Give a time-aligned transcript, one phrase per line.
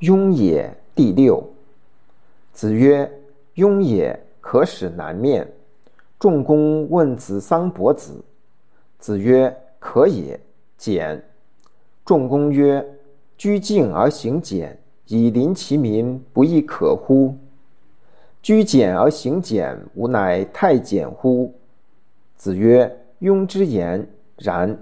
[0.00, 0.74] 庸也。
[0.94, 1.42] 第六。
[2.52, 3.10] 子曰
[3.56, 5.52] ：“庸也，可使南面。”
[6.20, 8.22] 仲公问子桑伯子。
[9.00, 10.38] 子曰：“可也。”
[10.78, 11.20] 简。
[12.04, 12.86] 仲公曰
[13.36, 14.78] ：“居敬而行俭，
[15.08, 17.36] 以临其民，不亦可乎？
[18.40, 21.52] 居简而行俭，吾乃太简乎？”
[22.36, 24.06] 子曰：“庸之言
[24.36, 24.78] 然。”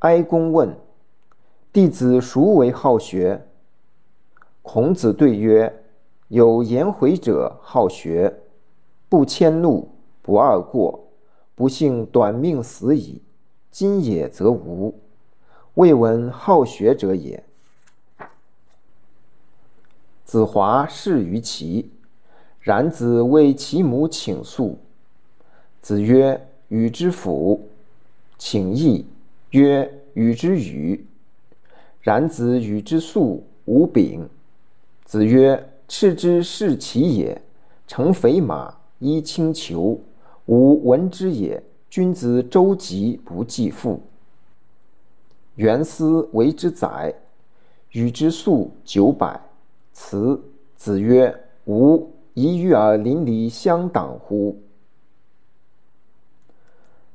[0.00, 0.72] 哀公问
[1.72, 3.46] ：“弟子孰为好学？”
[4.62, 5.82] 孔子对曰
[6.28, 8.40] ：“有颜回者好学，
[9.08, 9.88] 不迁怒，
[10.22, 11.08] 不贰过，
[11.54, 13.22] 不幸短命死矣。
[13.70, 15.00] 今也则无，
[15.74, 17.42] 未闻好学者也。”
[20.24, 21.90] 子华侍于齐，
[22.60, 24.78] 冉子为其母请诉。
[25.80, 27.68] 子曰：“与之辅。”
[28.38, 29.06] 请义。
[29.50, 31.06] 曰：“与之与。”
[32.00, 34.28] 然子与之粟，无饼。
[35.04, 37.40] 子曰：“赤之是其也，
[37.86, 40.00] 乘肥马，衣轻裘，
[40.46, 41.62] 吾闻之也。
[41.88, 44.00] 君子周急不计父。
[45.56, 47.14] 元思为之宰，
[47.92, 49.40] 与之粟九百。
[49.92, 50.40] 辞。
[50.76, 54.56] 子曰：“吾一与尔邻里相党乎？”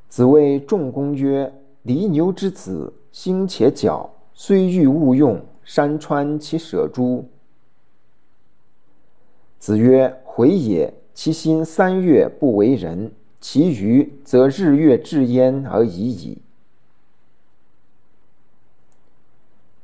[0.09, 1.52] 子谓仲公曰。
[1.88, 7.25] 犁牛之子，心且矫，虽欲勿用，山川其舍诸？
[9.58, 10.94] 子曰：“回也。
[11.14, 16.38] 其心三月不为人，其余则日月至焉而已矣。”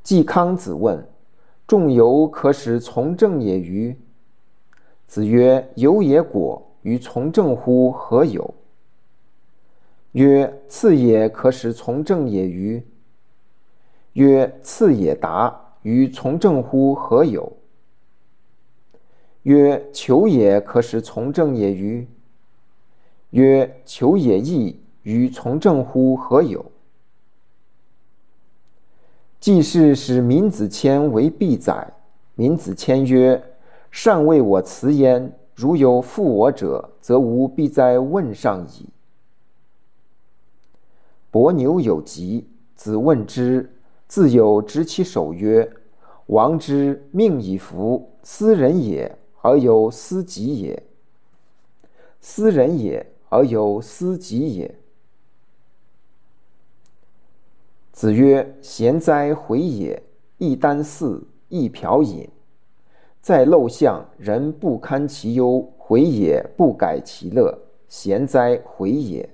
[0.04, 1.08] 季康子问
[1.66, 3.96] ：“仲由可使从政也与？”
[5.08, 8.54] 子曰：“由也果，与从政乎何有？”
[10.12, 12.84] 曰：次也可使从政也与？
[14.14, 17.52] 曰：次也达与从政乎何有？
[19.44, 22.08] 曰：求也可使从政也与？
[23.32, 26.66] 曰：求也义与从政乎何有？
[29.40, 31.94] 季氏使闵子骞为必宰。
[32.36, 33.42] 闵子骞曰：
[33.90, 35.32] 善为我辞焉。
[35.54, 38.88] 如有负我者，则吾必在问上矣。
[41.30, 43.72] 伯牛有疾，子问之，
[44.12, 45.72] 自有执其手曰
[46.28, 50.84] ：“王之命以服，斯人也，而有斯己也；
[52.20, 54.76] 斯人也，而有斯己也。”
[57.94, 60.04] 子曰：“贤哉，回也！
[60.40, 62.28] 一箪食，一瓢饮，
[63.22, 67.58] 在陋巷，人不堪其忧，回也不改其乐。
[67.88, 69.30] 贤哉，回也！”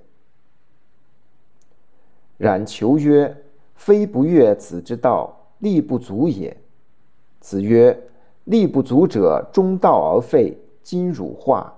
[2.38, 3.36] 冉求曰
[3.78, 6.58] ：“非不悦子之道，力不足也。”
[7.40, 7.98] 子曰
[8.44, 10.58] ：“力不足者，中道而废。
[10.84, 11.74] 今汝化。”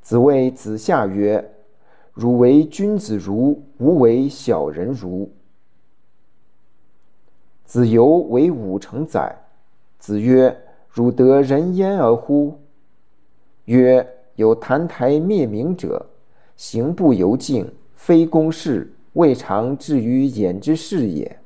[0.00, 1.52] 子谓子夏曰
[2.14, 5.30] ：“汝为君子如，吾为小人如。”
[7.66, 9.36] 子游为五成宰。
[9.98, 10.56] 子曰
[10.88, 12.58] ：“汝得人焉而乎？”
[13.66, 16.06] 曰：“有澹台灭明者，
[16.56, 21.40] 行不由径。”非公事，未尝至于焉之事也。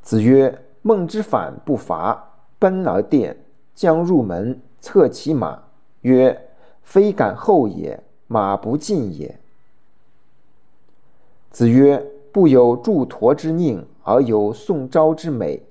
[0.00, 3.36] 子曰：“孟之反不伐，奔而殿，
[3.74, 5.62] 将入门，策其马。
[6.00, 6.48] 曰：
[6.82, 9.38] 非敢后也，马不进也。”
[11.52, 12.02] 子曰
[12.32, 15.62] ：“不有祝陀之佞，而有宋昭之美，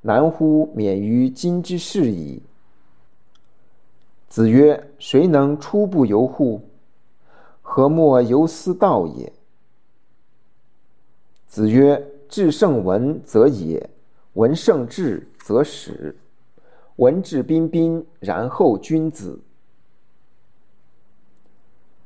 [0.00, 2.42] 难乎免于今之事矣。”
[4.28, 6.60] 子曰：“谁能出不由乎？”
[7.72, 9.32] 何莫由斯道也？
[11.46, 13.88] 子曰：“至圣文则也，
[14.32, 16.16] 文圣至则始。
[16.96, 19.38] 文质彬彬，然后君子。”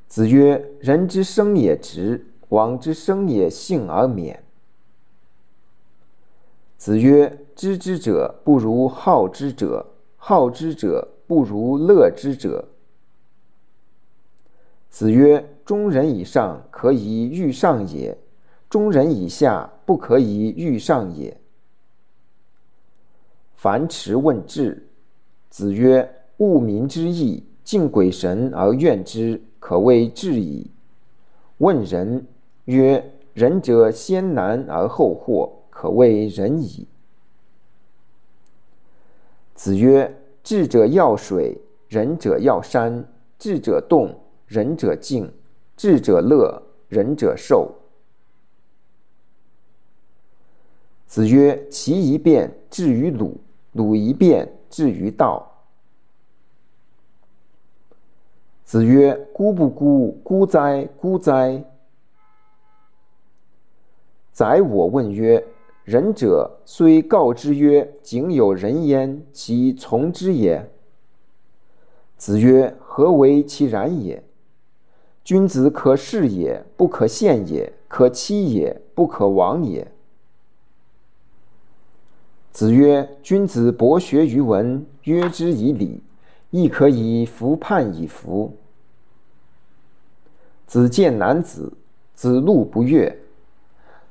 [0.07, 4.43] 子曰：“人之生也直，往之生也幸而免。”
[6.77, 9.83] 子曰：“知之者不如好之者，
[10.15, 12.67] 好之者不如乐之者。”
[14.95, 18.17] 子曰：“中人以上可以欲上也，
[18.69, 21.37] 中人以下不可以欲上也。”
[23.55, 24.87] 樊迟问智。
[25.49, 26.09] 子曰
[26.39, 30.71] ：“务民之义，敬鬼神而怨之，可谓智矣。”
[31.59, 32.25] 问仁。
[32.63, 36.87] 曰：“仁者先难而后获，可谓仁矣。”
[39.55, 41.59] 子曰：“智者要水，
[41.89, 43.03] 仁者要山；
[43.37, 45.31] 智者动。”仁者静，
[45.75, 47.73] 智者乐，仁者寿。
[51.07, 53.37] 子曰：“其一变至于鲁，
[53.73, 55.49] 鲁一变至于道。”
[58.65, 60.19] 子曰：“孤不孤？
[60.23, 61.63] 孤哉，孤哉！”
[64.33, 65.41] 宰我问曰
[65.85, 70.69] ：“仁者虽告之曰：‘井有人焉’，其从之也？”
[72.17, 74.21] 子曰：“何为其然也？
[75.25, 79.91] 君子可视也，不可陷也；可欺也，不可亡也。”
[82.53, 86.01] 子曰：“君子博学于文，约之以礼，
[86.51, 88.55] 亦可以服判以服。”
[90.67, 91.73] 子见男子，
[92.13, 93.19] 子路不悦。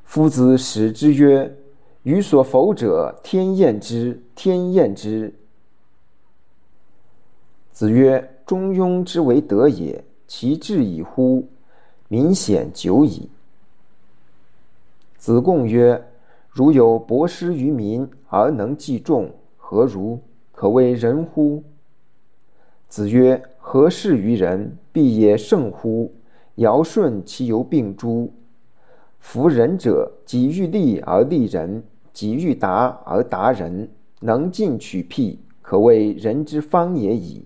[0.05, 1.57] 夫子使之曰
[2.03, 5.33] ：“予所否者，天厌之，天厌之。”
[7.73, 11.47] 子曰：“中庸之为德也，其志矣乎！
[12.09, 13.29] 民显久矣。”
[15.17, 16.05] 子贡曰
[16.51, 20.21] ：“如有博施于民而能济众，何如？
[20.53, 21.63] 可谓仁乎？”
[22.89, 26.13] 子曰：“何事于人，必也圣乎？
[26.57, 28.33] 尧舜其犹并诸？
[29.19, 31.83] 夫仁者，己欲立而立人，
[32.13, 33.89] 己欲达而达人，
[34.21, 37.45] 能进取辟，可谓人之方也已。”